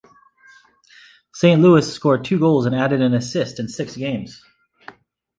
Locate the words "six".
3.67-3.95